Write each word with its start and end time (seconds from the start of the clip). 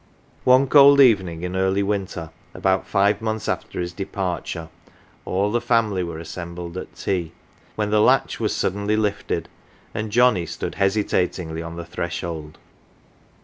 One 0.45 0.65
cold 0.65 0.99
evening 0.99 1.43
in 1.43 1.55
early 1.55 1.83
winter, 1.83 2.31
about 2.55 2.87
five 2.87 3.21
months 3.21 3.47
after 3.47 3.79
his 3.79 3.93
departure, 3.93 4.69
all 5.25 5.51
the 5.51 5.61
family 5.61 6.01
were 6.01 6.17
assembled 6.17 6.75
at 6.75 6.95
tea, 6.95 7.33
64 7.37 7.37
CELEBRITIES 7.37 7.77
when 7.77 7.89
the 7.91 8.01
latch 8.01 8.39
was 8.39 8.55
suddenly 8.55 8.95
lifted, 8.95 9.47
and 9.93 10.11
Johnnie 10.11 10.47
stood 10.47 10.73
hesitatingly 10.73 11.61
on 11.61 11.75
the 11.75 11.85
threshold. 11.85 12.57